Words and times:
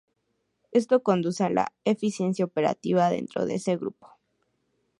Esto 0.71 1.03
conduce 1.03 1.43
a 1.43 1.51
la 1.51 1.73
eficiencia 1.85 2.43
operativa 2.43 3.11
dentro 3.11 3.45
de 3.45 3.53
ese 3.53 3.77
grupo. 3.77 4.17